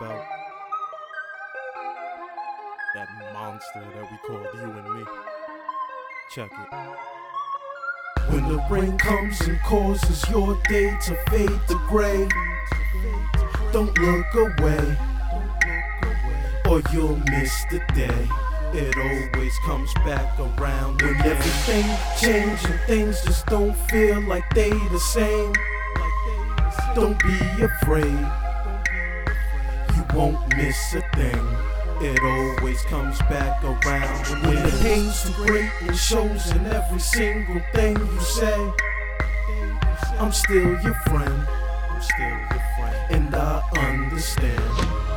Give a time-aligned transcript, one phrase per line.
[0.00, 0.24] about
[2.94, 5.04] that monster that we called you and me.
[6.30, 6.68] Check it.
[8.32, 12.28] When the rain comes and causes your day to fade to gray,
[13.72, 14.96] don't look away,
[16.68, 18.28] or you'll miss the day.
[18.72, 21.84] It always comes back around when everything
[22.20, 25.52] changes and things just don't feel like they the same.
[26.94, 28.26] Don't be afraid,
[30.14, 31.46] won't miss a thing.
[32.02, 37.60] It always comes back around when the pain's too great and shows in every single
[37.74, 38.72] thing you say.
[40.18, 41.46] I'm still your friend,
[41.90, 44.62] I'm still your friend, and I understand.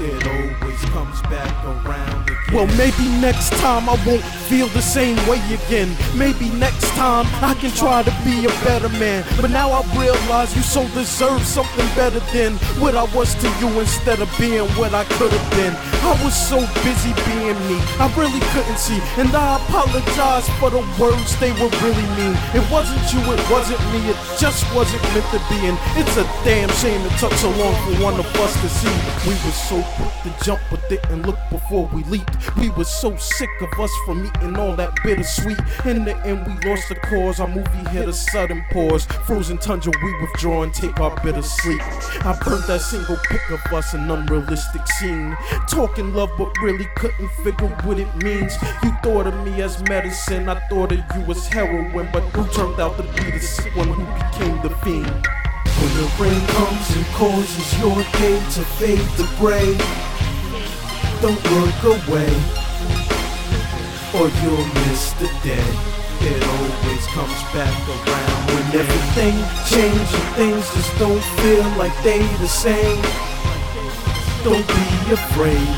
[0.00, 2.09] It always comes back around.
[2.52, 5.94] Well, maybe next time I won't feel the same way again.
[6.18, 9.24] Maybe next time I can try to be a better man.
[9.40, 13.68] But now I realize you so deserve something better than what I was to you
[13.78, 15.74] instead of being what I could have been.
[16.02, 18.98] I was so busy being me, I really couldn't see.
[19.14, 22.34] And I apologize for the words they were really mean.
[22.50, 25.70] It wasn't you, it wasn't me, it just wasn't meant to be.
[25.70, 28.96] And it's a damn shame it took so long for one of us to see.
[29.22, 32.39] We were so quick to jump, but didn't look before we leaped.
[32.58, 35.58] We were so sick of us from eating all that bittersweet.
[35.84, 37.40] In the end, we lost the cause.
[37.40, 39.04] Our movie hit a sudden pause.
[39.26, 41.80] Frozen tundra, we withdraw and take our bitter sleep.
[42.24, 45.36] I burnt that single pic of us, an unrealistic scene.
[45.68, 48.54] Talking love, but really couldn't figure what it means.
[48.82, 52.80] You thought of me as medicine, I thought of you as heroin, but who turned
[52.80, 55.26] out to be the sick one who became the fiend?
[55.80, 60.09] When the rain comes and causes your day to fade to gray,
[61.20, 62.32] don't look away,
[64.16, 65.70] or you'll miss the day.
[66.22, 69.36] It always comes back around when everything
[69.68, 73.00] changes things just don't feel like they the same.
[74.44, 75.70] Don't be afraid,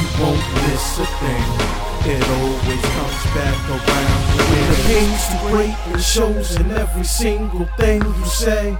[0.00, 1.46] you won't miss a thing.
[2.08, 7.66] It always comes back around when the pain's too great and shows in every single
[7.76, 8.76] thing you say.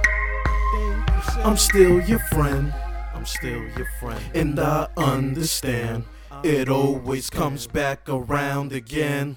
[1.45, 2.73] I'm still your friend,
[3.27, 4.21] Still your friend.
[4.35, 6.05] and I understand.
[6.45, 9.37] It always comes back around again.